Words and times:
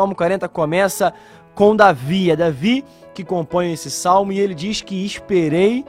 Salmo 0.00 0.14
40 0.14 0.48
começa 0.48 1.12
com 1.54 1.76
Davi. 1.76 2.30
É 2.30 2.36
Davi 2.36 2.82
que 3.12 3.22
compõe 3.22 3.74
esse 3.74 3.90
salmo 3.90 4.32
e 4.32 4.40
ele 4.40 4.54
diz 4.54 4.80
que 4.80 5.04
esperei 5.04 5.84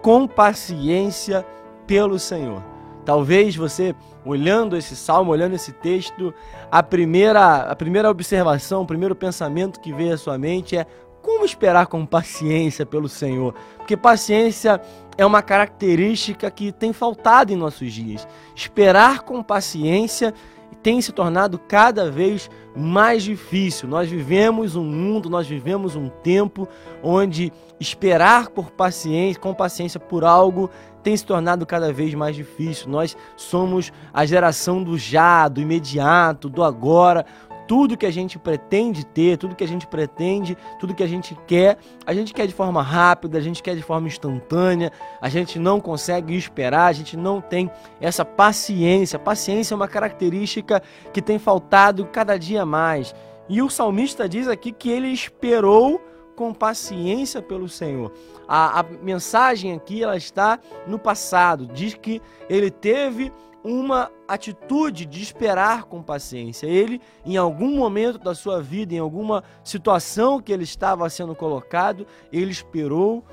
com 0.00 0.26
paciência 0.26 1.44
pelo 1.86 2.18
Senhor. 2.18 2.64
Talvez 3.04 3.54
você, 3.54 3.94
olhando 4.24 4.78
esse 4.78 4.96
salmo, 4.96 5.30
olhando 5.30 5.54
esse 5.56 5.72
texto, 5.72 6.32
a 6.72 6.82
primeira, 6.82 7.56
a 7.56 7.76
primeira 7.76 8.08
observação, 8.08 8.80
o 8.80 8.86
primeiro 8.86 9.14
pensamento 9.14 9.78
que 9.78 9.92
veio 9.92 10.14
à 10.14 10.16
sua 10.16 10.38
mente 10.38 10.74
é 10.74 10.86
como 11.20 11.44
esperar 11.44 11.86
com 11.86 12.06
paciência 12.06 12.86
pelo 12.86 13.10
Senhor? 13.10 13.54
Porque 13.76 13.94
paciência 13.94 14.80
é 15.18 15.26
uma 15.26 15.42
característica 15.42 16.50
que 16.50 16.72
tem 16.72 16.94
faltado 16.94 17.52
em 17.52 17.56
nossos 17.56 17.92
dias. 17.92 18.26
Esperar 18.56 19.20
com 19.20 19.42
paciência 19.42 20.32
tem 20.76 21.00
se 21.00 21.12
tornado 21.12 21.58
cada 21.58 22.10
vez 22.10 22.50
mais 22.76 23.22
difícil. 23.22 23.88
Nós 23.88 24.08
vivemos 24.08 24.76
um 24.76 24.84
mundo, 24.84 25.28
nós 25.28 25.46
vivemos 25.46 25.96
um 25.96 26.08
tempo 26.08 26.68
onde 27.02 27.52
esperar 27.78 28.48
por 28.48 28.70
paciência, 28.70 29.40
com 29.40 29.54
paciência 29.54 29.98
por 29.98 30.24
algo 30.24 30.70
tem 31.02 31.16
se 31.16 31.24
tornado 31.24 31.64
cada 31.66 31.92
vez 31.92 32.14
mais 32.14 32.36
difícil. 32.36 32.88
Nós 32.88 33.16
somos 33.36 33.92
a 34.12 34.24
geração 34.24 34.82
do 34.82 34.98
já, 34.98 35.48
do 35.48 35.60
imediato, 35.60 36.48
do 36.48 36.62
agora 36.62 37.24
tudo 37.70 37.96
que 37.96 38.04
a 38.04 38.10
gente 38.10 38.36
pretende 38.36 39.06
ter, 39.06 39.38
tudo 39.38 39.54
que 39.54 39.62
a 39.62 39.68
gente 39.68 39.86
pretende, 39.86 40.56
tudo 40.80 40.92
que 40.92 41.04
a 41.04 41.06
gente 41.06 41.38
quer, 41.46 41.78
a 42.04 42.12
gente 42.12 42.34
quer 42.34 42.48
de 42.48 42.52
forma 42.52 42.82
rápida, 42.82 43.38
a 43.38 43.40
gente 43.40 43.62
quer 43.62 43.76
de 43.76 43.82
forma 43.82 44.08
instantânea, 44.08 44.90
a 45.20 45.28
gente 45.28 45.56
não 45.56 45.78
consegue 45.78 46.36
esperar, 46.36 46.86
a 46.86 46.92
gente 46.92 47.16
não 47.16 47.40
tem 47.40 47.70
essa 48.00 48.24
paciência. 48.24 49.20
Paciência 49.20 49.72
é 49.72 49.76
uma 49.76 49.86
característica 49.86 50.82
que 51.12 51.22
tem 51.22 51.38
faltado 51.38 52.04
cada 52.06 52.36
dia 52.36 52.66
mais. 52.66 53.14
E 53.48 53.62
o 53.62 53.70
salmista 53.70 54.28
diz 54.28 54.48
aqui 54.48 54.72
que 54.72 54.90
ele 54.90 55.06
esperou 55.06 56.02
com 56.34 56.52
paciência 56.52 57.40
pelo 57.40 57.68
Senhor. 57.68 58.10
A, 58.48 58.80
a 58.80 58.82
mensagem 58.82 59.74
aqui 59.74 60.02
ela 60.02 60.16
está 60.16 60.58
no 60.88 60.98
passado, 60.98 61.68
diz 61.68 61.94
que 61.94 62.20
ele 62.48 62.68
teve 62.68 63.30
uma 63.62 64.10
atitude 64.26 65.04
de 65.04 65.22
esperar 65.22 65.84
com 65.84 66.02
paciência. 66.02 66.66
Ele, 66.66 67.00
em 67.24 67.36
algum 67.36 67.76
momento 67.76 68.18
da 68.18 68.34
sua 68.34 68.62
vida, 68.62 68.94
em 68.94 68.98
alguma 68.98 69.44
situação 69.62 70.40
que 70.40 70.52
ele 70.52 70.64
estava 70.64 71.08
sendo 71.10 71.34
colocado, 71.34 72.06
ele 72.32 72.50
esperou 72.50 73.24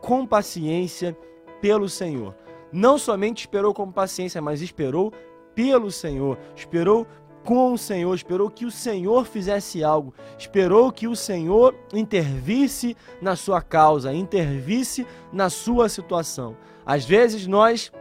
com 0.00 0.26
paciência 0.26 1.16
pelo 1.60 1.88
Senhor. 1.88 2.34
Não 2.72 2.98
somente 2.98 3.40
esperou 3.40 3.72
com 3.72 3.90
paciência, 3.90 4.42
mas 4.42 4.60
esperou 4.60 5.12
pelo 5.54 5.90
Senhor, 5.90 6.38
esperou 6.54 7.06
com 7.44 7.72
o 7.72 7.78
Senhor, 7.78 8.12
esperou 8.12 8.50
que 8.50 8.66
o 8.66 8.70
Senhor 8.72 9.24
fizesse 9.24 9.84
algo, 9.84 10.12
esperou 10.36 10.90
que 10.90 11.06
o 11.06 11.14
Senhor 11.14 11.74
intervisse 11.94 12.96
na 13.22 13.36
sua 13.36 13.62
causa, 13.62 14.12
intervisse 14.12 15.06
na 15.32 15.48
sua 15.48 15.88
situação. 15.88 16.56
Às 16.84 17.04
vezes 17.04 17.46
nós 17.46 17.92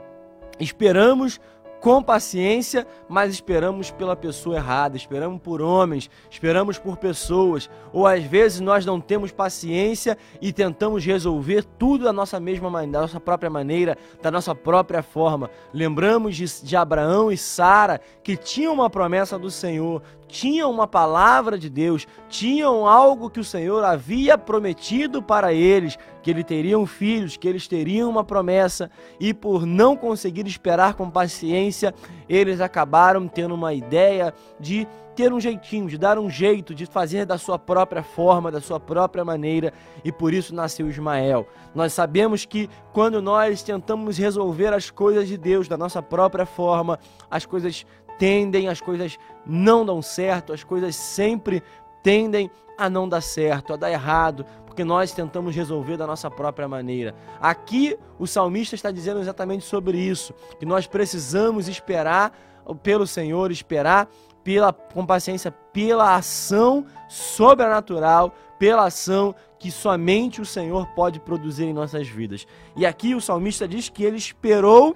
esperamos 0.59 1.39
com 1.86 2.02
paciência, 2.02 2.88
mas 3.08 3.31
esperamos 3.31 3.91
pela 3.91 4.16
pessoa 4.16 4.55
errada, 4.55 4.97
esperamos 4.97 5.39
por 5.39 5.61
homens, 5.61 6.09
esperamos 6.31 6.80
por 6.80 6.97
pessoas, 6.97 7.69
ou 7.94 8.08
às 8.08 8.23
vezes 8.23 8.59
nós 8.59 8.88
não 8.88 9.00
temos 9.00 9.31
paciência 9.31 10.17
e 10.41 10.52
tentamos 10.52 11.06
resolver 11.06 11.63
tudo 11.78 12.06
da 12.06 12.11
nossa 12.11 12.39
mesma 12.39 12.72
maneira, 12.72 12.91
da 12.94 13.02
nossa 13.02 13.19
própria 13.19 13.52
maneira, 13.52 13.95
da 14.19 14.31
nossa 14.31 14.56
própria 14.56 15.03
forma. 15.03 15.47
Lembramos 15.72 16.36
de, 16.36 16.63
de 16.63 16.75
Abraão 16.75 17.31
e 17.31 17.38
Sara 17.38 18.02
que 18.23 18.36
tinham 18.36 18.73
uma 18.73 18.89
promessa 18.89 19.38
do 19.38 19.52
Senhor, 19.52 20.02
tinham 20.28 20.72
uma 20.72 20.88
palavra 20.88 21.58
de 21.58 21.70
Deus, 21.70 22.08
tinham 22.28 22.88
algo 22.88 23.30
que 23.30 23.40
o 23.40 23.44
Senhor 23.44 23.84
havia 23.84 24.38
prometido 24.38 25.22
para 25.22 25.54
eles, 25.54 25.98
que 26.22 26.31
eles 26.31 26.44
teriam 26.44 26.86
filhos, 26.86 27.38
que 27.38 27.48
eles 27.48 27.68
teriam 27.68 28.09
uma 28.09 28.23
promessa, 28.23 28.90
e 29.20 29.34
por 29.34 29.66
não 29.66 29.96
conseguir 29.96 30.47
esperar 30.47 30.96
com 30.96 31.09
paciência, 31.09 31.94
eles 32.28 32.59
acabaram 32.59 33.28
tendo 33.28 33.53
uma 33.53 33.74
ideia 33.74 34.34
de 34.59 34.88
ter 35.16 35.31
um 35.31 35.40
jeitinho, 35.40 35.88
de 35.88 35.97
dar 35.97 36.19
um 36.19 36.30
jeito, 36.30 36.75
de 36.75 36.85
fazer 36.85 37.25
da 37.25 37.38
sua 37.38 37.58
própria 37.58 38.03
forma, 38.03 38.52
da 38.52 38.59
sua 38.59 38.80
própria 38.80 39.24
maneira, 39.24 39.72
e 40.03 40.12
por 40.12 40.34
isso 40.34 40.53
nasceu 40.53 40.90
Ismael. 40.90 41.47
Nós 41.74 41.94
sabemos 41.94 42.44
que 42.44 42.69
quando 42.91 43.22
nós 43.22 43.64
tentamos 43.64 44.18
resolver 44.18 44.74
as 44.74 44.90
coisas 44.90 45.28
de 45.28 45.38
Deus 45.38 45.68
da 45.68 45.78
nossa 45.78 46.02
própria 46.02 46.46
forma, 46.46 47.00
as 47.31 47.46
coisas 47.46 47.85
tendem, 48.18 48.68
as 48.68 48.81
coisas 48.81 49.18
não 49.46 49.86
dão 49.86 50.02
certo, 50.02 50.53
as 50.53 50.64
coisas 50.64 50.96
sempre 50.96 51.62
tendem 52.02 52.50
a 52.78 52.90
não 52.90 53.08
dar 53.08 53.22
certo, 53.22 53.74
a 53.74 53.76
dar 53.78 53.92
errado, 53.92 54.46
porque 54.66 54.84
nós 54.84 55.12
tentamos 55.12 55.56
resolver 55.56 55.98
da 55.98 56.06
nossa 56.06 56.30
própria 56.30 56.68
maneira. 56.68 57.16
Aqui 57.40 57.98
o 58.20 58.28
salmista 58.28 58.76
está 58.76 58.92
dizendo 58.92 59.20
exatamente 59.20 59.64
sobre 59.64 59.98
isso, 59.98 60.34
que 60.59 60.66
nós 60.66 60.86
precisamos 60.86 61.68
esperar 61.68 62.38
pelo 62.84 63.08
Senhor, 63.08 63.52
esperar 63.52 64.09
pela 64.44 64.72
com 64.72 65.06
paciência 65.06 65.52
pela 65.52 66.16
ação 66.16 66.86
sobrenatural, 67.08 68.34
pela 68.59 68.86
ação 68.86 69.34
que 69.58 69.72
somente 69.72 70.42
o 70.42 70.46
Senhor 70.46 70.86
pode 70.96 71.20
produzir 71.20 71.66
em 71.66 71.74
nossas 71.74 72.08
vidas. 72.08 72.46
E 72.76 72.86
aqui 72.86 73.16
o 73.16 73.22
salmista 73.22 73.68
diz 73.68 73.90
que 73.90 74.03
ele 74.03 74.18
esperou 74.18 74.96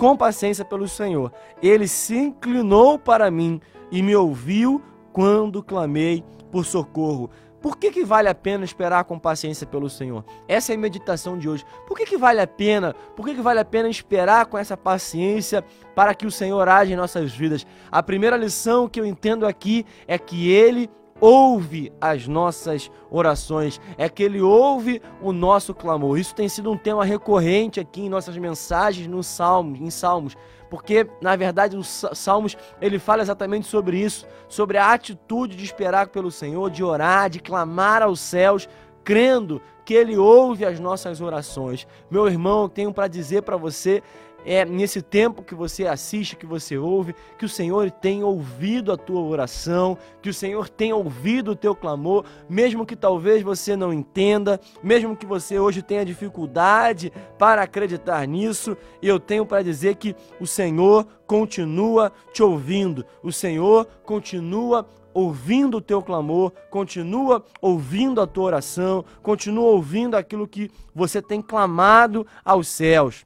com 0.00 0.16
paciência 0.16 0.64
pelo 0.64 0.88
Senhor. 0.88 1.30
Ele 1.62 1.86
se 1.86 2.16
inclinou 2.16 2.98
para 2.98 3.30
mim 3.30 3.60
e 3.92 4.02
me 4.02 4.16
ouviu 4.16 4.82
quando 5.12 5.62
clamei 5.62 6.24
por 6.50 6.64
socorro. 6.64 7.28
Por 7.60 7.76
que, 7.76 7.90
que 7.90 8.02
vale 8.02 8.26
a 8.26 8.34
pena 8.34 8.64
esperar 8.64 9.04
com 9.04 9.18
paciência 9.18 9.66
pelo 9.66 9.90
Senhor? 9.90 10.24
Essa 10.48 10.72
é 10.72 10.74
a 10.74 10.78
meditação 10.78 11.36
de 11.36 11.50
hoje. 11.50 11.66
Por 11.86 11.98
que, 11.98 12.06
que 12.06 12.16
vale 12.16 12.40
a 12.40 12.46
pena? 12.46 12.94
Por 13.14 13.26
que, 13.26 13.34
que 13.34 13.42
vale 13.42 13.60
a 13.60 13.64
pena 13.64 13.90
esperar 13.90 14.46
com 14.46 14.56
essa 14.56 14.74
paciência 14.74 15.62
para 15.94 16.14
que 16.14 16.26
o 16.26 16.30
Senhor 16.30 16.66
age 16.66 16.94
em 16.94 16.96
nossas 16.96 17.30
vidas? 17.30 17.66
A 17.92 18.02
primeira 18.02 18.38
lição 18.38 18.88
que 18.88 18.98
eu 18.98 19.04
entendo 19.04 19.46
aqui 19.46 19.84
é 20.08 20.16
que 20.16 20.50
Ele 20.50 20.88
ouve 21.20 21.92
as 22.00 22.26
nossas 22.26 22.90
orações, 23.10 23.80
é 23.98 24.08
que 24.08 24.22
Ele 24.22 24.40
ouve 24.40 25.02
o 25.20 25.32
nosso 25.32 25.74
clamor. 25.74 26.18
Isso 26.18 26.34
tem 26.34 26.48
sido 26.48 26.70
um 26.70 26.76
tema 26.76 27.04
recorrente 27.04 27.78
aqui 27.78 28.02
em 28.02 28.08
nossas 28.08 28.36
mensagens 28.36 29.06
no 29.06 29.22
Salmos, 29.22 29.80
em 29.80 29.90
Salmos, 29.90 30.36
porque 30.70 31.06
na 31.20 31.36
verdade 31.36 31.76
os 31.76 32.04
Salmos 32.14 32.56
ele 32.80 32.98
fala 32.98 33.22
exatamente 33.22 33.66
sobre 33.66 33.98
isso, 33.98 34.26
sobre 34.48 34.78
a 34.78 34.92
atitude 34.92 35.56
de 35.56 35.64
esperar 35.64 36.08
pelo 36.08 36.30
Senhor, 36.30 36.70
de 36.70 36.82
orar, 36.82 37.28
de 37.28 37.40
clamar 37.40 38.02
aos 38.02 38.20
céus, 38.20 38.68
crendo 39.04 39.60
que 39.84 39.94
Ele 39.94 40.16
ouve 40.16 40.64
as 40.64 40.78
nossas 40.78 41.20
orações. 41.20 41.86
Meu 42.08 42.28
irmão, 42.28 42.68
tenho 42.68 42.92
para 42.92 43.08
dizer 43.08 43.42
para 43.42 43.56
você 43.56 44.02
é 44.44 44.64
nesse 44.64 45.02
tempo 45.02 45.42
que 45.42 45.54
você 45.54 45.86
assiste, 45.86 46.36
que 46.36 46.46
você 46.46 46.78
ouve, 46.78 47.14
que 47.38 47.44
o 47.44 47.48
Senhor 47.48 47.90
tem 47.90 48.22
ouvido 48.22 48.92
a 48.92 48.96
tua 48.96 49.20
oração, 49.20 49.96
que 50.22 50.28
o 50.28 50.34
Senhor 50.34 50.68
tem 50.68 50.92
ouvido 50.92 51.52
o 51.52 51.56
teu 51.56 51.74
clamor, 51.74 52.24
mesmo 52.48 52.86
que 52.86 52.96
talvez 52.96 53.42
você 53.42 53.76
não 53.76 53.92
entenda, 53.92 54.60
mesmo 54.82 55.16
que 55.16 55.26
você 55.26 55.58
hoje 55.58 55.82
tenha 55.82 56.04
dificuldade 56.04 57.12
para 57.38 57.62
acreditar 57.62 58.26
nisso, 58.26 58.76
eu 59.02 59.18
tenho 59.18 59.46
para 59.46 59.62
dizer 59.62 59.96
que 59.96 60.14
o 60.40 60.46
Senhor 60.46 61.06
continua 61.26 62.12
te 62.32 62.42
ouvindo, 62.42 63.04
o 63.22 63.32
Senhor 63.32 63.86
continua 64.04 64.86
ouvindo 65.12 65.78
o 65.78 65.80
teu 65.80 66.02
clamor, 66.02 66.52
continua 66.70 67.44
ouvindo 67.60 68.20
a 68.20 68.26
tua 68.26 68.44
oração, 68.44 69.04
continua 69.22 69.70
ouvindo 69.70 70.16
aquilo 70.16 70.46
que 70.46 70.70
você 70.94 71.20
tem 71.20 71.42
clamado 71.42 72.26
aos 72.44 72.68
céus. 72.68 73.24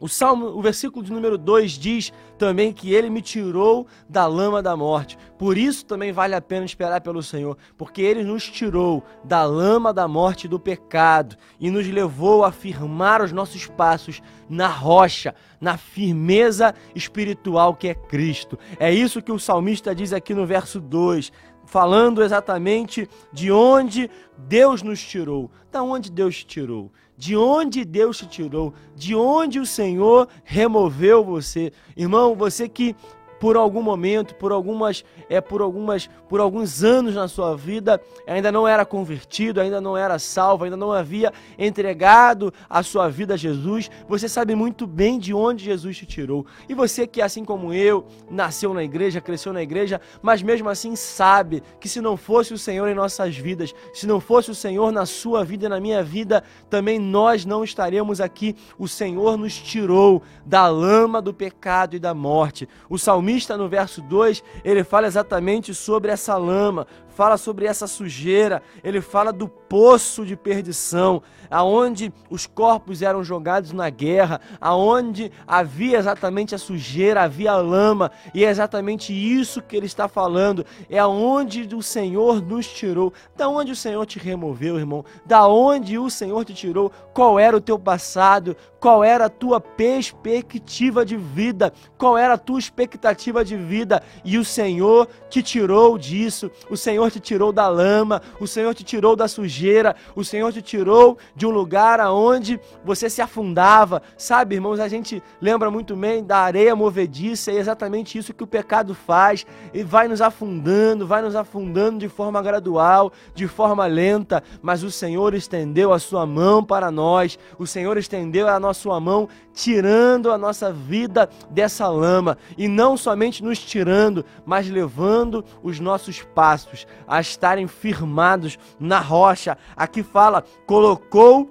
O 0.00 0.08
Salmo, 0.08 0.46
o 0.46 0.62
versículo 0.62 1.04
de 1.04 1.12
número 1.12 1.36
2 1.36 1.72
diz 1.72 2.12
também 2.38 2.72
que 2.72 2.94
ele 2.94 3.10
me 3.10 3.20
tirou 3.20 3.86
da 4.08 4.26
lama 4.26 4.62
da 4.62 4.76
morte. 4.76 5.18
Por 5.36 5.58
isso 5.58 5.84
também 5.84 6.12
vale 6.12 6.36
a 6.36 6.40
pena 6.40 6.64
esperar 6.64 7.00
pelo 7.00 7.22
Senhor, 7.22 7.58
porque 7.76 8.00
ele 8.00 8.22
nos 8.22 8.48
tirou 8.48 9.02
da 9.24 9.44
lama 9.44 9.92
da 9.92 10.06
morte 10.06 10.46
do 10.46 10.58
pecado 10.58 11.36
e 11.58 11.68
nos 11.68 11.88
levou 11.88 12.44
a 12.44 12.52
firmar 12.52 13.22
os 13.22 13.32
nossos 13.32 13.66
passos 13.66 14.22
na 14.48 14.68
rocha, 14.68 15.34
na 15.60 15.76
firmeza 15.76 16.74
espiritual 16.94 17.74
que 17.74 17.88
é 17.88 17.94
Cristo. 17.94 18.56
É 18.78 18.92
isso 18.92 19.20
que 19.20 19.32
o 19.32 19.38
salmista 19.38 19.94
diz 19.94 20.12
aqui 20.12 20.32
no 20.32 20.46
verso 20.46 20.80
2 20.80 21.32
falando 21.68 22.22
exatamente 22.22 23.08
de 23.32 23.52
onde 23.52 24.10
Deus 24.36 24.82
nos 24.82 25.00
tirou. 25.02 25.50
Da 25.70 25.82
onde 25.82 26.10
Deus 26.10 26.36
te 26.36 26.46
tirou? 26.46 26.90
De 27.16 27.36
onde 27.36 27.84
Deus 27.84 28.18
te 28.18 28.26
tirou? 28.26 28.72
De 28.96 29.14
onde 29.14 29.60
o 29.60 29.66
Senhor 29.66 30.28
removeu 30.44 31.22
você? 31.22 31.72
Irmão, 31.96 32.34
você 32.34 32.68
que 32.68 32.96
por 33.40 33.56
algum 33.56 33.82
momento, 33.82 34.34
por 34.34 34.52
algumas, 34.52 35.04
é, 35.28 35.40
por 35.40 35.60
algumas, 35.60 36.08
por 36.28 36.40
alguns 36.40 36.82
anos 36.82 37.14
na 37.14 37.28
sua 37.28 37.56
vida, 37.56 38.00
ainda 38.26 38.50
não 38.50 38.66
era 38.66 38.84
convertido, 38.84 39.60
ainda 39.60 39.80
não 39.80 39.96
era 39.96 40.18
salvo, 40.18 40.64
ainda 40.64 40.76
não 40.76 40.92
havia 40.92 41.32
entregado 41.58 42.52
a 42.68 42.82
sua 42.82 43.08
vida 43.08 43.34
a 43.34 43.36
Jesus, 43.36 43.90
você 44.08 44.28
sabe 44.28 44.54
muito 44.54 44.86
bem 44.86 45.18
de 45.18 45.32
onde 45.32 45.64
Jesus 45.64 45.96
te 45.96 46.06
tirou. 46.06 46.44
E 46.68 46.74
você 46.74 47.06
que 47.06 47.22
assim 47.22 47.44
como 47.44 47.72
eu, 47.72 48.06
nasceu 48.30 48.74
na 48.74 48.82
igreja, 48.82 49.20
cresceu 49.20 49.52
na 49.52 49.62
igreja, 49.62 50.00
mas 50.20 50.42
mesmo 50.42 50.68
assim 50.68 50.96
sabe 50.96 51.62
que 51.80 51.88
se 51.88 52.00
não 52.00 52.16
fosse 52.16 52.52
o 52.52 52.58
Senhor 52.58 52.88
em 52.88 52.94
nossas 52.94 53.36
vidas, 53.36 53.74
se 53.92 54.06
não 54.06 54.20
fosse 54.20 54.50
o 54.50 54.54
Senhor 54.54 54.90
na 54.92 55.06
sua 55.06 55.44
vida 55.44 55.66
e 55.66 55.68
na 55.68 55.80
minha 55.80 56.02
vida, 56.02 56.42
também 56.68 56.98
nós 56.98 57.44
não 57.44 57.62
estaremos 57.62 58.20
aqui. 58.20 58.56
O 58.78 58.88
Senhor 58.88 59.36
nos 59.36 59.56
tirou 59.56 60.22
da 60.44 60.66
lama 60.68 61.22
do 61.22 61.32
pecado 61.32 61.94
e 61.94 61.98
da 61.98 62.14
morte. 62.14 62.68
O 62.88 62.98
salmista 62.98 63.27
no 63.56 63.68
verso 63.68 64.00
2, 64.00 64.42
ele 64.64 64.82
fala 64.82 65.06
exatamente 65.06 65.74
sobre 65.74 66.10
essa 66.10 66.36
lama, 66.36 66.86
fala 67.18 67.36
sobre 67.36 67.66
essa 67.66 67.88
sujeira, 67.88 68.62
ele 68.84 69.00
fala 69.00 69.32
do 69.32 69.48
poço 69.48 70.24
de 70.24 70.36
perdição, 70.36 71.20
aonde 71.50 72.12
os 72.30 72.46
corpos 72.46 73.02
eram 73.02 73.24
jogados 73.24 73.72
na 73.72 73.90
guerra, 73.90 74.40
aonde 74.60 75.32
havia 75.44 75.98
exatamente 75.98 76.54
a 76.54 76.58
sujeira, 76.58 77.22
havia 77.22 77.50
a 77.50 77.56
lama, 77.56 78.12
e 78.32 78.44
é 78.44 78.48
exatamente 78.48 79.12
isso 79.12 79.60
que 79.60 79.76
ele 79.76 79.86
está 79.86 80.06
falando, 80.06 80.64
é 80.88 80.96
aonde 81.00 81.68
o 81.74 81.82
Senhor 81.82 82.40
nos 82.40 82.68
tirou. 82.68 83.12
Da 83.36 83.48
onde 83.48 83.72
o 83.72 83.76
Senhor 83.76 84.06
te 84.06 84.20
removeu, 84.20 84.78
irmão? 84.78 85.04
Da 85.26 85.48
onde 85.48 85.98
o 85.98 86.08
Senhor 86.08 86.44
te 86.44 86.54
tirou? 86.54 86.92
Qual 87.12 87.36
era 87.36 87.56
o 87.56 87.60
teu 87.60 87.80
passado? 87.80 88.56
Qual 88.78 89.02
era 89.02 89.24
a 89.24 89.28
tua 89.28 89.60
perspectiva 89.60 91.04
de 91.04 91.16
vida? 91.16 91.72
Qual 91.98 92.16
era 92.16 92.34
a 92.34 92.38
tua 92.38 92.60
expectativa 92.60 93.44
de 93.44 93.56
vida? 93.56 94.04
E 94.24 94.38
o 94.38 94.44
Senhor 94.44 95.08
te 95.28 95.42
tirou 95.42 95.98
disso. 95.98 96.48
O 96.70 96.76
Senhor 96.76 97.07
te 97.10 97.20
tirou 97.20 97.52
da 97.52 97.68
lama, 97.68 98.22
o 98.40 98.46
Senhor 98.46 98.74
te 98.74 98.82
tirou 98.82 99.14
da 99.14 99.28
sujeira, 99.28 99.94
o 100.16 100.24
Senhor 100.24 100.52
te 100.52 100.62
tirou 100.62 101.18
de 101.36 101.46
um 101.46 101.50
lugar 101.50 102.00
aonde 102.00 102.58
você 102.84 103.10
se 103.10 103.20
afundava. 103.20 104.02
Sabe, 104.16 104.54
irmãos, 104.54 104.80
a 104.80 104.88
gente 104.88 105.22
lembra 105.40 105.70
muito 105.70 105.94
bem 105.94 106.24
da 106.24 106.38
areia 106.38 106.74
movediça, 106.74 107.50
é 107.50 107.56
exatamente 107.56 108.16
isso 108.16 108.32
que 108.32 108.44
o 108.44 108.46
pecado 108.46 108.94
faz. 108.94 109.44
E 109.74 109.82
vai 109.82 110.08
nos 110.08 110.22
afundando, 110.22 111.06
vai 111.06 111.20
nos 111.20 111.36
afundando 111.36 111.98
de 111.98 112.08
forma 112.08 112.40
gradual, 112.40 113.12
de 113.34 113.46
forma 113.46 113.86
lenta, 113.86 114.42
mas 114.62 114.82
o 114.82 114.90
Senhor 114.90 115.34
estendeu 115.34 115.92
a 115.92 115.98
sua 115.98 116.24
mão 116.26 116.64
para 116.64 116.90
nós. 116.90 117.38
O 117.58 117.66
Senhor 117.66 117.98
estendeu 117.98 118.48
a 118.48 118.58
nossa 118.58 118.78
sua 118.78 119.00
mão, 119.00 119.28
tirando 119.58 120.30
a 120.30 120.38
nossa 120.38 120.72
vida 120.72 121.28
dessa 121.50 121.88
lama 121.88 122.38
e 122.56 122.68
não 122.68 122.96
somente 122.96 123.42
nos 123.42 123.58
tirando, 123.58 124.24
mas 124.46 124.70
levando 124.70 125.44
os 125.62 125.80
nossos 125.80 126.22
passos 126.22 126.86
a 127.08 127.20
estarem 127.20 127.66
firmados 127.66 128.56
na 128.78 129.00
rocha. 129.00 129.58
Aqui 129.76 130.04
fala: 130.04 130.44
colocou 130.64 131.50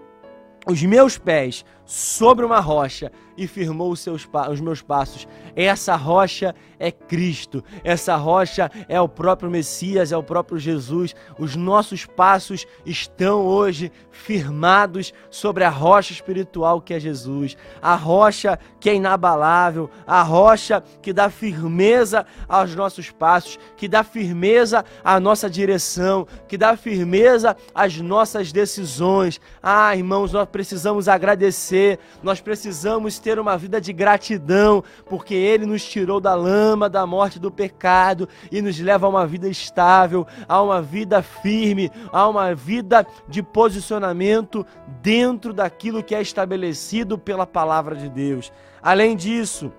os 0.66 0.82
meus 0.84 1.18
pés 1.18 1.66
sobre 1.88 2.46
uma 2.46 2.60
rocha 2.60 3.12
e 3.38 3.48
firmou 3.48 3.92
os, 3.92 4.00
seus, 4.00 4.28
os 4.52 4.60
meus 4.60 4.82
passos. 4.82 5.28
Essa 5.56 5.96
rocha 5.96 6.56
é 6.80 6.92
Cristo, 6.92 7.64
essa 7.84 8.16
rocha 8.16 8.70
é 8.90 9.00
o 9.00 9.08
próprio 9.08 9.50
Messias, 9.50 10.12
é 10.12 10.18
o 10.18 10.24
próprio 10.24 10.60
Jesus. 10.60 11.16
Os 11.38 11.56
nossos 11.56 12.06
passos 12.06 12.66
estão 12.86 13.46
hoje 13.46 13.92
firmados 14.12 15.14
sobre 15.30 15.64
a 15.64 15.70
rocha 15.70 16.14
espiritual 16.14 16.82
que 16.82 16.94
é 16.94 17.00
Jesus, 17.00 17.56
a 17.82 17.96
rocha 17.96 18.60
que 18.80 18.90
é 18.90 18.96
inabalável, 18.96 19.90
a 20.06 20.22
rocha 20.22 20.84
que 21.02 21.14
dá 21.14 21.30
firmeza 21.30 22.26
aos 22.48 22.76
nossos 22.76 23.12
passos, 23.12 23.60
que 23.76 23.88
dá 23.88 24.04
firmeza 24.04 24.84
à 25.04 25.20
nossa 25.20 25.50
direção, 25.50 26.28
que 26.48 26.58
dá 26.58 26.76
firmeza 26.76 27.56
às 27.74 27.98
nossas 27.98 28.52
decisões. 28.52 29.40
Ah, 29.62 29.96
irmãos, 29.96 30.32
nós 30.32 30.48
precisamos 30.48 31.08
agradecer, 31.08 31.77
nós 32.24 32.42
precisamos 32.42 33.20
ter 33.20 33.40
uma 33.40 33.58
vida 33.58 33.80
de 33.80 33.94
gratidão, 33.94 34.84
porque 35.06 35.34
Ele 35.34 35.66
nos 35.66 35.84
tirou 35.84 36.20
da 36.20 36.34
lama, 36.36 36.90
da 36.90 37.06
morte, 37.06 37.40
do 37.40 37.52
pecado 37.52 38.28
e 38.52 38.62
nos 38.62 38.80
leva 38.80 39.06
a 39.06 39.10
uma 39.10 39.26
vida 39.26 39.48
estável, 39.48 40.26
a 40.48 40.62
uma 40.62 40.82
vida 40.82 41.22
firme, 41.22 41.92
a 42.12 42.28
uma 42.28 42.54
vida 42.54 43.06
de 43.28 43.42
posicionamento 43.42 44.66
dentro 45.02 45.54
daquilo 45.54 46.04
que 46.04 46.16
é 46.16 46.22
estabelecido 46.22 47.18
pela 47.18 47.46
palavra 47.46 47.96
de 47.96 48.10
Deus. 48.10 48.52
Além 48.82 49.16
disso, 49.16 49.72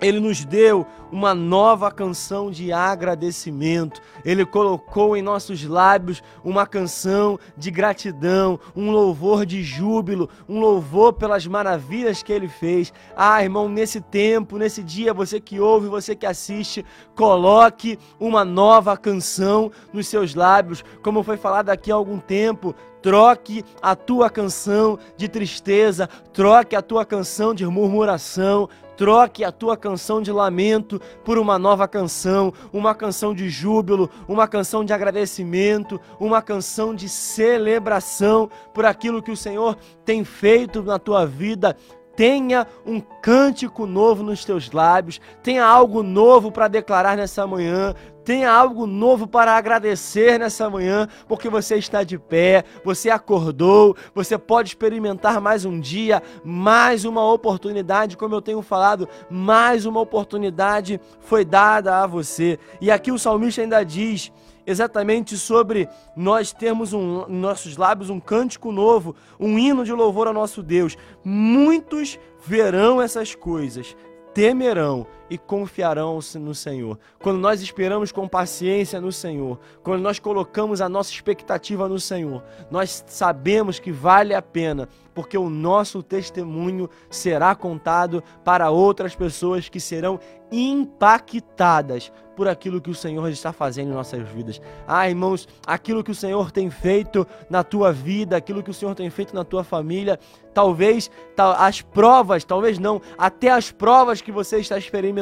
ele 0.00 0.20
nos 0.20 0.44
deu 0.44 0.86
uma 1.10 1.34
nova 1.34 1.90
canção 1.90 2.50
de 2.50 2.72
agradecimento. 2.72 4.00
Ele 4.24 4.44
colocou 4.44 5.16
em 5.16 5.22
nossos 5.22 5.64
lábios 5.64 6.22
uma 6.44 6.66
canção 6.66 7.38
de 7.56 7.70
gratidão, 7.70 8.58
um 8.74 8.90
louvor 8.90 9.46
de 9.46 9.62
júbilo, 9.62 10.28
um 10.48 10.60
louvor 10.60 11.12
pelas 11.12 11.46
maravilhas 11.46 12.22
que 12.22 12.32
ele 12.32 12.48
fez. 12.48 12.92
Ah, 13.16 13.42
irmão, 13.42 13.68
nesse 13.68 14.00
tempo, 14.00 14.58
nesse 14.58 14.82
dia, 14.82 15.14
você 15.14 15.40
que 15.40 15.60
ouve, 15.60 15.88
você 15.88 16.14
que 16.14 16.26
assiste, 16.26 16.84
coloque 17.14 17.98
uma 18.18 18.44
nova 18.44 18.96
canção 18.96 19.70
nos 19.92 20.08
seus 20.08 20.34
lábios, 20.34 20.84
como 21.02 21.22
foi 21.22 21.36
falado 21.36 21.70
aqui 21.70 21.90
há 21.90 21.94
algum 21.94 22.18
tempo. 22.18 22.74
Troque 23.06 23.64
a 23.80 23.94
tua 23.94 24.28
canção 24.28 24.98
de 25.16 25.28
tristeza, 25.28 26.08
troque 26.32 26.74
a 26.74 26.82
tua 26.82 27.04
canção 27.04 27.54
de 27.54 27.64
murmuração, 27.64 28.68
Troque 28.96 29.44
a 29.44 29.52
tua 29.52 29.76
canção 29.76 30.22
de 30.22 30.32
lamento 30.32 30.98
por 31.22 31.38
uma 31.38 31.58
nova 31.58 31.86
canção, 31.86 32.50
uma 32.72 32.94
canção 32.94 33.34
de 33.34 33.48
júbilo, 33.50 34.08
uma 34.26 34.48
canção 34.48 34.82
de 34.82 34.92
agradecimento, 34.92 36.00
uma 36.18 36.40
canção 36.40 36.94
de 36.94 37.06
celebração 37.06 38.48
por 38.72 38.86
aquilo 38.86 39.22
que 39.22 39.30
o 39.30 39.36
Senhor 39.36 39.76
tem 40.02 40.24
feito 40.24 40.82
na 40.82 40.98
tua 40.98 41.26
vida. 41.26 41.76
Tenha 42.16 42.66
um 42.86 42.98
cântico 42.98 43.84
novo 43.84 44.22
nos 44.22 44.46
teus 44.46 44.72
lábios, 44.72 45.20
tenha 45.42 45.66
algo 45.66 46.02
novo 46.02 46.50
para 46.50 46.66
declarar 46.66 47.18
nessa 47.18 47.46
manhã, 47.46 47.94
tenha 48.26 48.50
algo 48.50 48.88
novo 48.88 49.24
para 49.28 49.56
agradecer 49.56 50.36
nessa 50.36 50.68
manhã, 50.68 51.08
porque 51.28 51.48
você 51.48 51.76
está 51.76 52.02
de 52.02 52.18
pé, 52.18 52.64
você 52.84 53.08
acordou, 53.08 53.96
você 54.12 54.36
pode 54.36 54.70
experimentar 54.70 55.40
mais 55.40 55.64
um 55.64 55.78
dia, 55.78 56.20
mais 56.44 57.04
uma 57.04 57.24
oportunidade, 57.32 58.16
como 58.16 58.34
eu 58.34 58.42
tenho 58.42 58.60
falado, 58.62 59.08
mais 59.30 59.86
uma 59.86 60.00
oportunidade 60.00 61.00
foi 61.20 61.44
dada 61.44 62.02
a 62.02 62.06
você. 62.06 62.58
E 62.80 62.90
aqui 62.90 63.12
o 63.12 63.18
salmista 63.18 63.62
ainda 63.62 63.84
diz: 63.84 64.32
exatamente 64.66 65.36
sobre 65.36 65.88
nós 66.16 66.52
termos 66.52 66.92
um, 66.92 67.26
em 67.28 67.36
nossos 67.36 67.76
lábios 67.76 68.10
um 68.10 68.18
cântico 68.18 68.72
novo, 68.72 69.14
um 69.38 69.56
hino 69.56 69.84
de 69.84 69.92
louvor 69.92 70.26
ao 70.26 70.34
nosso 70.34 70.64
Deus. 70.64 70.96
Muitos 71.24 72.18
verão 72.44 73.00
essas 73.00 73.36
coisas, 73.36 73.96
temerão 74.34 75.06
e 75.28 75.36
confiarão 75.36 76.18
no 76.34 76.54
Senhor. 76.54 76.98
Quando 77.20 77.38
nós 77.38 77.60
esperamos 77.60 78.12
com 78.12 78.28
paciência 78.28 79.00
no 79.00 79.12
Senhor, 79.12 79.58
quando 79.82 80.02
nós 80.02 80.18
colocamos 80.18 80.80
a 80.80 80.88
nossa 80.88 81.10
expectativa 81.10 81.88
no 81.88 81.98
Senhor, 81.98 82.42
nós 82.70 83.04
sabemos 83.06 83.78
que 83.78 83.90
vale 83.90 84.34
a 84.34 84.42
pena, 84.42 84.88
porque 85.14 85.36
o 85.36 85.48
nosso 85.48 86.02
testemunho 86.02 86.88
será 87.10 87.54
contado 87.54 88.22
para 88.44 88.70
outras 88.70 89.14
pessoas 89.14 89.68
que 89.68 89.80
serão 89.80 90.20
impactadas 90.50 92.12
por 92.36 92.46
aquilo 92.46 92.80
que 92.80 92.90
o 92.90 92.94
Senhor 92.94 93.28
está 93.30 93.50
fazendo 93.52 93.90
em 93.90 93.94
nossas 93.94 94.28
vidas. 94.28 94.60
Ah, 94.86 95.08
irmãos, 95.08 95.48
aquilo 95.66 96.04
que 96.04 96.10
o 96.10 96.14
Senhor 96.14 96.52
tem 96.52 96.68
feito 96.70 97.26
na 97.48 97.64
tua 97.64 97.90
vida, 97.92 98.36
aquilo 98.36 98.62
que 98.62 98.70
o 98.70 98.74
Senhor 98.74 98.94
tem 98.94 99.08
feito 99.08 99.34
na 99.34 99.42
tua 99.42 99.64
família, 99.64 100.20
talvez 100.52 101.10
as 101.56 101.80
provas, 101.80 102.44
talvez 102.44 102.78
não, 102.78 103.00
até 103.16 103.50
as 103.50 103.72
provas 103.72 104.20
que 104.20 104.30
você 104.30 104.58
está 104.58 104.76
experimentando 104.76 105.15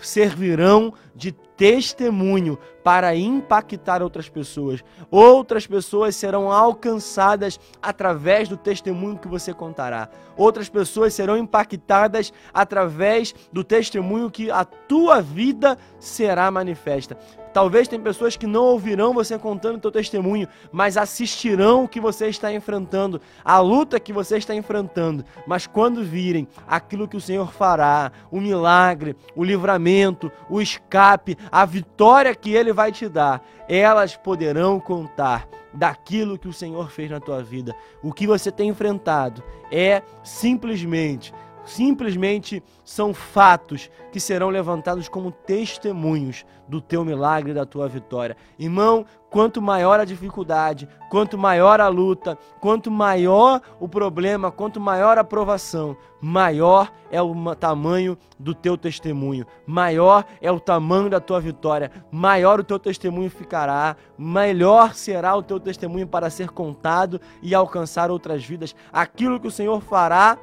servirão 0.00 0.92
de 1.14 1.32
testemunho 1.32 2.58
para 2.82 3.14
impactar 3.14 4.02
outras 4.02 4.28
pessoas. 4.28 4.82
Outras 5.10 5.66
pessoas 5.66 6.16
serão 6.16 6.50
alcançadas 6.50 7.60
através 7.80 8.48
do 8.48 8.56
testemunho 8.56 9.18
que 9.18 9.28
você 9.28 9.54
contará. 9.54 10.08
Outras 10.36 10.68
pessoas 10.68 11.14
serão 11.14 11.36
impactadas 11.36 12.32
através 12.52 13.34
do 13.52 13.62
testemunho 13.62 14.30
que 14.30 14.50
a 14.50 14.64
tua 14.64 15.20
vida 15.20 15.78
será 16.00 16.50
manifesta. 16.50 17.16
Talvez 17.52 17.86
tem 17.86 18.00
pessoas 18.00 18.36
que 18.36 18.46
não 18.46 18.64
ouvirão 18.64 19.12
você 19.12 19.38
contando 19.38 19.76
o 19.76 19.80
teu 19.80 19.92
testemunho, 19.92 20.48
mas 20.70 20.96
assistirão 20.96 21.84
o 21.84 21.88
que 21.88 22.00
você 22.00 22.28
está 22.28 22.52
enfrentando, 22.52 23.20
a 23.44 23.58
luta 23.58 24.00
que 24.00 24.12
você 24.12 24.38
está 24.38 24.54
enfrentando. 24.54 25.24
Mas 25.46 25.66
quando 25.66 26.02
virem 26.02 26.48
aquilo 26.66 27.06
que 27.06 27.16
o 27.16 27.20
Senhor 27.20 27.52
fará, 27.52 28.10
o 28.30 28.40
milagre, 28.40 29.16
o 29.36 29.44
livramento, 29.44 30.32
o 30.48 30.60
escape, 30.60 31.36
a 31.50 31.64
vitória 31.64 32.34
que 32.34 32.54
Ele 32.54 32.72
vai 32.72 32.90
te 32.90 33.08
dar, 33.08 33.44
elas 33.68 34.16
poderão 34.16 34.80
contar 34.80 35.48
daquilo 35.72 36.38
que 36.38 36.48
o 36.48 36.52
Senhor 36.52 36.90
fez 36.90 37.10
na 37.10 37.20
tua 37.20 37.42
vida. 37.42 37.74
O 38.02 38.12
que 38.12 38.26
você 38.26 38.50
tem 38.50 38.68
enfrentado 38.68 39.42
é 39.70 40.02
simplesmente 40.22 41.32
simplesmente 41.64 42.62
são 42.84 43.14
fatos 43.14 43.90
que 44.10 44.20
serão 44.20 44.50
levantados 44.50 45.08
como 45.08 45.30
testemunhos 45.30 46.44
do 46.68 46.80
teu 46.80 47.04
milagre 47.04 47.52
da 47.52 47.66
tua 47.66 47.88
vitória. 47.88 48.36
Irmão, 48.58 49.04
quanto 49.30 49.62
maior 49.62 49.98
a 49.98 50.04
dificuldade, 50.04 50.88
quanto 51.10 51.38
maior 51.38 51.80
a 51.80 51.88
luta, 51.88 52.38
quanto 52.60 52.90
maior 52.90 53.60
o 53.80 53.88
problema, 53.88 54.50
quanto 54.50 54.80
maior 54.80 55.18
a 55.18 55.24
provação, 55.24 55.96
maior 56.20 56.90
é 57.10 57.20
o 57.20 57.54
tamanho 57.54 58.16
do 58.38 58.54
teu 58.54 58.76
testemunho, 58.76 59.46
maior 59.66 60.24
é 60.40 60.50
o 60.52 60.60
tamanho 60.60 61.08
da 61.08 61.20
tua 61.20 61.40
vitória, 61.40 61.90
maior 62.10 62.60
o 62.60 62.64
teu 62.64 62.78
testemunho 62.78 63.30
ficará, 63.30 63.96
melhor 64.16 64.94
será 64.94 65.34
o 65.34 65.42
teu 65.42 65.58
testemunho 65.58 66.06
para 66.06 66.30
ser 66.30 66.50
contado 66.50 67.20
e 67.42 67.54
alcançar 67.54 68.10
outras 68.10 68.44
vidas. 68.44 68.74
Aquilo 68.92 69.40
que 69.40 69.48
o 69.48 69.52
Senhor 69.52 69.80
fará 69.80 70.38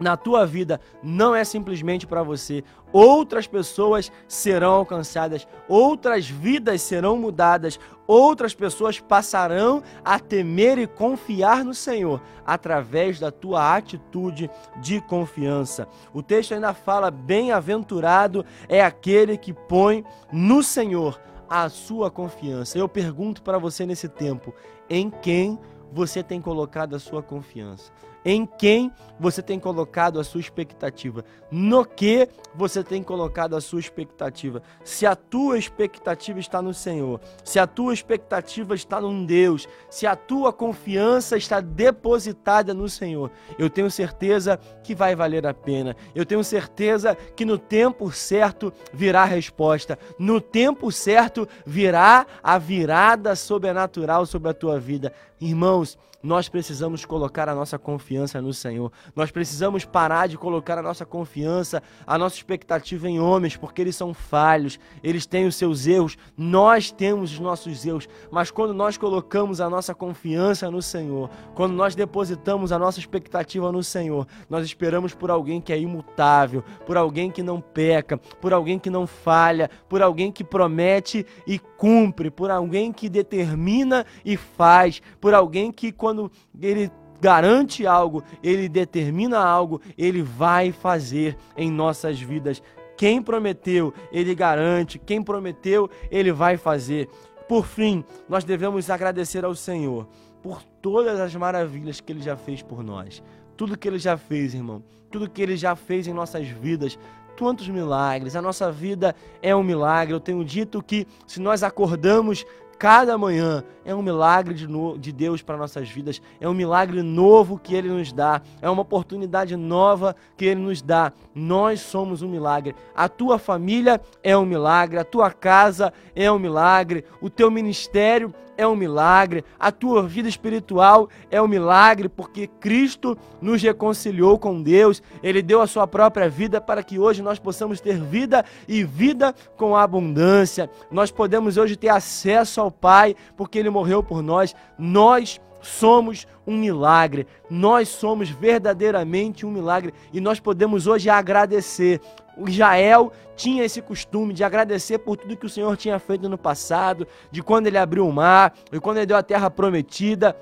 na 0.00 0.16
tua 0.16 0.46
vida 0.46 0.80
não 1.02 1.34
é 1.34 1.44
simplesmente 1.44 2.06
para 2.06 2.22
você. 2.22 2.64
Outras 2.92 3.46
pessoas 3.46 4.10
serão 4.26 4.72
alcançadas, 4.72 5.46
outras 5.68 6.28
vidas 6.28 6.82
serão 6.82 7.16
mudadas, 7.16 7.78
outras 8.06 8.52
pessoas 8.54 8.98
passarão 8.98 9.82
a 10.04 10.18
temer 10.18 10.78
e 10.78 10.86
confiar 10.86 11.64
no 11.64 11.74
Senhor 11.74 12.20
através 12.44 13.20
da 13.20 13.30
tua 13.30 13.76
atitude 13.76 14.50
de 14.80 15.00
confiança. 15.02 15.86
O 16.12 16.22
texto 16.22 16.54
ainda 16.54 16.74
fala: 16.74 17.10
bem-aventurado 17.10 18.44
é 18.68 18.82
aquele 18.82 19.36
que 19.36 19.52
põe 19.52 20.04
no 20.32 20.62
Senhor 20.62 21.20
a 21.48 21.68
sua 21.68 22.10
confiança. 22.10 22.78
Eu 22.78 22.88
pergunto 22.88 23.42
para 23.42 23.58
você 23.58 23.86
nesse 23.86 24.08
tempo: 24.08 24.52
em 24.88 25.10
quem 25.10 25.58
você 25.92 26.22
tem 26.22 26.40
colocado 26.40 26.96
a 26.96 26.98
sua 26.98 27.22
confiança? 27.22 27.92
Em 28.24 28.44
quem 28.44 28.92
você 29.18 29.42
tem 29.42 29.58
colocado 29.58 30.20
a 30.20 30.24
sua 30.24 30.40
expectativa? 30.40 31.24
No 31.50 31.84
que 31.84 32.28
você 32.54 32.82
tem 32.82 33.02
colocado 33.02 33.56
a 33.56 33.60
sua 33.60 33.80
expectativa? 33.80 34.62
Se 34.84 35.06
a 35.06 35.16
tua 35.16 35.58
expectativa 35.58 36.38
está 36.38 36.60
no 36.60 36.74
Senhor, 36.74 37.20
se 37.44 37.58
a 37.58 37.66
tua 37.66 37.94
expectativa 37.94 38.74
está 38.74 39.00
num 39.00 39.24
Deus, 39.24 39.66
se 39.88 40.06
a 40.06 40.14
tua 40.14 40.52
confiança 40.52 41.36
está 41.36 41.60
depositada 41.60 42.74
no 42.74 42.88
Senhor, 42.88 43.30
eu 43.58 43.70
tenho 43.70 43.90
certeza 43.90 44.58
que 44.82 44.94
vai 44.94 45.14
valer 45.14 45.46
a 45.46 45.54
pena. 45.54 45.96
Eu 46.14 46.26
tenho 46.26 46.44
certeza 46.44 47.14
que 47.14 47.44
no 47.44 47.58
tempo 47.58 48.10
certo 48.10 48.72
virá 48.92 49.22
a 49.22 49.26
resposta. 49.26 49.98
No 50.18 50.40
tempo 50.40 50.92
certo 50.92 51.48
virá 51.64 52.26
a 52.42 52.58
virada 52.58 53.34
sobrenatural 53.34 54.26
sobre 54.26 54.50
a 54.50 54.54
tua 54.54 54.78
vida. 54.78 55.12
Irmãos, 55.40 55.98
nós 56.22 56.48
precisamos 56.48 57.04
colocar 57.04 57.48
a 57.48 57.54
nossa 57.54 57.78
confiança 57.78 58.40
no 58.40 58.52
Senhor. 58.52 58.92
Nós 59.16 59.30
precisamos 59.30 59.84
parar 59.84 60.28
de 60.28 60.36
colocar 60.36 60.78
a 60.78 60.82
nossa 60.82 61.06
confiança, 61.06 61.82
a 62.06 62.18
nossa 62.18 62.36
expectativa 62.36 63.08
em 63.08 63.18
homens, 63.18 63.56
porque 63.56 63.80
eles 63.80 63.96
são 63.96 64.12
falhos, 64.12 64.78
eles 65.02 65.24
têm 65.24 65.46
os 65.46 65.56
seus 65.56 65.86
erros, 65.86 66.18
nós 66.36 66.90
temos 66.90 67.32
os 67.32 67.40
nossos 67.40 67.86
erros. 67.86 68.08
Mas 68.30 68.50
quando 68.50 68.74
nós 68.74 68.98
colocamos 68.98 69.60
a 69.60 69.70
nossa 69.70 69.94
confiança 69.94 70.70
no 70.70 70.82
Senhor, 70.82 71.30
quando 71.54 71.72
nós 71.72 71.94
depositamos 71.94 72.70
a 72.70 72.78
nossa 72.78 72.98
expectativa 72.98 73.72
no 73.72 73.82
Senhor, 73.82 74.26
nós 74.48 74.64
esperamos 74.66 75.14
por 75.14 75.30
alguém 75.30 75.60
que 75.60 75.72
é 75.72 75.78
imutável, 75.78 76.62
por 76.86 76.96
alguém 76.96 77.30
que 77.30 77.42
não 77.42 77.60
peca, 77.60 78.18
por 78.18 78.52
alguém 78.52 78.78
que 78.78 78.90
não 78.90 79.06
falha, 79.06 79.70
por 79.88 80.02
alguém 80.02 80.30
que 80.30 80.44
promete 80.44 81.24
e 81.46 81.58
cumpre, 81.58 82.30
por 82.30 82.50
alguém 82.50 82.92
que 82.92 83.08
determina 83.08 84.04
e 84.24 84.36
faz, 84.36 85.00
por 85.18 85.32
alguém 85.32 85.72
que 85.72 85.90
quando 85.90 86.09
quando 86.10 86.30
ele 86.60 86.90
garante 87.20 87.86
algo, 87.86 88.24
ele 88.42 88.68
determina 88.68 89.38
algo, 89.38 89.80
ele 89.96 90.22
vai 90.22 90.72
fazer 90.72 91.36
em 91.56 91.70
nossas 91.70 92.20
vidas. 92.20 92.60
Quem 92.96 93.22
prometeu, 93.22 93.94
ele 94.10 94.34
garante. 94.34 94.98
Quem 94.98 95.22
prometeu, 95.22 95.88
ele 96.10 96.32
vai 96.32 96.56
fazer. 96.56 97.08
Por 97.48 97.64
fim, 97.64 98.04
nós 98.28 98.42
devemos 98.42 98.90
agradecer 98.90 99.44
ao 99.44 99.54
Senhor 99.54 100.08
por 100.42 100.62
todas 100.82 101.20
as 101.20 101.34
maravilhas 101.36 102.00
que 102.00 102.12
ele 102.12 102.22
já 102.22 102.36
fez 102.36 102.60
por 102.60 102.82
nós. 102.82 103.22
Tudo 103.56 103.78
que 103.78 103.86
ele 103.86 103.98
já 103.98 104.16
fez, 104.16 104.54
irmão. 104.54 104.82
Tudo 105.10 105.30
que 105.30 105.40
ele 105.40 105.56
já 105.56 105.76
fez 105.76 106.08
em 106.08 106.12
nossas 106.12 106.48
vidas 106.48 106.98
quantos 107.38 107.68
milagres. 107.68 108.34
A 108.34 108.42
nossa 108.42 108.72
vida 108.72 109.14
é 109.40 109.54
um 109.54 109.62
milagre. 109.62 110.12
Eu 110.12 110.20
tenho 110.20 110.44
dito 110.44 110.82
que 110.82 111.06
se 111.26 111.40
nós 111.40 111.62
acordamos 111.62 112.44
cada 112.80 113.18
manhã 113.18 113.62
é 113.84 113.94
um 113.94 114.00
milagre 114.00 114.54
de, 114.54 114.66
no, 114.66 114.96
de 114.96 115.12
Deus 115.12 115.42
para 115.42 115.58
nossas 115.58 115.90
vidas, 115.90 116.22
é 116.40 116.48
um 116.48 116.54
milagre 116.54 117.02
novo 117.02 117.58
que 117.58 117.74
Ele 117.74 117.90
nos 117.90 118.10
dá, 118.10 118.40
é 118.62 118.70
uma 118.70 118.80
oportunidade 118.80 119.54
nova 119.54 120.16
que 120.34 120.46
Ele 120.46 120.62
nos 120.62 120.80
dá. 120.80 121.12
Nós 121.34 121.80
somos 121.80 122.22
um 122.22 122.28
milagre. 122.28 122.74
A 122.94 123.06
tua 123.06 123.38
família 123.38 124.00
é 124.22 124.34
um 124.34 124.46
milagre, 124.46 124.98
a 124.98 125.04
tua 125.04 125.30
casa 125.30 125.92
é 126.16 126.32
um 126.32 126.38
milagre, 126.38 127.04
o 127.20 127.28
teu 127.28 127.50
ministério 127.50 128.32
é 128.60 128.66
um 128.66 128.76
milagre, 128.76 129.42
a 129.58 129.72
tua 129.72 130.02
vida 130.02 130.28
espiritual 130.28 131.08
é 131.30 131.40
um 131.40 131.48
milagre, 131.48 132.10
porque 132.10 132.46
Cristo 132.46 133.16
nos 133.40 133.62
reconciliou 133.62 134.38
com 134.38 134.62
Deus, 134.62 135.02
Ele 135.22 135.40
deu 135.40 135.62
a 135.62 135.66
sua 135.66 135.86
própria 135.86 136.28
vida 136.28 136.60
para 136.60 136.82
que 136.82 136.98
hoje 136.98 137.22
nós 137.22 137.38
possamos 137.38 137.80
ter 137.80 137.98
vida 137.98 138.44
e 138.68 138.84
vida 138.84 139.34
com 139.56 139.74
abundância. 139.74 140.68
Nós 140.90 141.10
podemos 141.10 141.56
hoje 141.56 141.74
ter 141.74 141.88
acesso 141.88 142.60
ao 142.60 142.70
Pai, 142.70 143.16
porque 143.34 143.58
Ele 143.58 143.70
morreu 143.70 144.02
por 144.02 144.22
nós. 144.22 144.54
Nós 144.78 145.40
somos 145.60 146.26
um 146.46 146.56
milagre. 146.56 147.26
Nós 147.48 147.88
somos 147.88 148.28
verdadeiramente 148.30 149.44
um 149.44 149.50
milagre 149.50 149.92
e 150.12 150.20
nós 150.20 150.40
podemos 150.40 150.86
hoje 150.86 151.08
agradecer. 151.08 152.00
O 152.36 152.48
Israel 152.48 153.12
tinha 153.36 153.64
esse 153.64 153.80
costume 153.80 154.34
de 154.34 154.44
agradecer 154.44 154.98
por 154.98 155.16
tudo 155.16 155.36
que 155.36 155.46
o 155.46 155.50
Senhor 155.50 155.76
tinha 155.76 155.98
feito 155.98 156.28
no 156.28 156.38
passado, 156.38 157.06
de 157.30 157.42
quando 157.42 157.66
ele 157.66 157.78
abriu 157.78 158.06
o 158.06 158.12
mar, 158.12 158.54
de 158.70 158.80
quando 158.80 158.98
ele 158.98 159.06
deu 159.06 159.16
a 159.16 159.22
terra 159.22 159.50
prometida, 159.50 160.36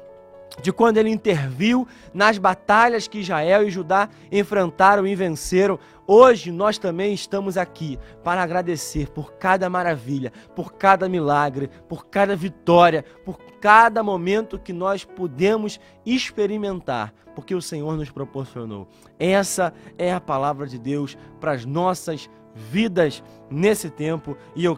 de 0.62 0.72
quando 0.72 0.96
ele 0.96 1.10
interviu 1.10 1.86
nas 2.12 2.38
batalhas 2.38 3.06
que 3.06 3.20
Israel 3.20 3.66
e 3.66 3.70
Judá 3.70 4.08
enfrentaram 4.30 5.06
e 5.06 5.14
venceram. 5.14 5.78
Hoje 6.06 6.50
nós 6.50 6.78
também 6.78 7.12
estamos 7.12 7.56
aqui 7.56 7.98
para 8.24 8.42
agradecer 8.42 9.08
por 9.10 9.34
cada 9.34 9.68
maravilha, 9.68 10.32
por 10.54 10.72
cada 10.72 11.08
milagre, 11.08 11.68
por 11.88 12.06
cada 12.06 12.34
vitória, 12.34 13.04
por 13.24 13.38
cada 13.60 14.02
momento 14.02 14.58
que 14.58 14.72
nós 14.72 15.04
pudemos 15.04 15.78
experimentar, 16.06 17.12
porque 17.34 17.54
o 17.54 17.62
Senhor 17.62 17.96
nos 17.96 18.10
proporcionou. 18.10 18.88
Essa 19.18 19.72
é 19.98 20.12
a 20.12 20.20
palavra 20.20 20.66
de 20.66 20.78
Deus 20.78 21.16
para 21.40 21.52
as 21.52 21.64
nossas 21.64 22.28
vidas 22.54 23.22
nesse 23.50 23.88
tempo 23.88 24.36
e 24.54 24.64
eu 24.64 24.66